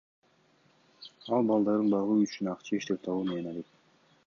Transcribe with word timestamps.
Ал 1.37 1.51
балдарын 1.51 1.93
багуу 1.97 2.17
үчүн 2.23 2.51
акча 2.55 2.75
иштеп 2.81 3.07
табуу 3.09 3.31
менен 3.31 3.55
алек. 3.55 3.73